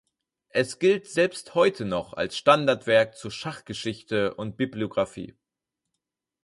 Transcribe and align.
Es 0.49 0.79
gilt 0.79 1.05
selbst 1.07 1.53
heute 1.53 1.85
noch 1.85 2.13
als 2.13 2.35
Standardwerk 2.35 3.15
zur 3.15 3.29
Schachgeschichte 3.29 4.33
und 4.33 4.57
-bibliografie. 4.59 5.35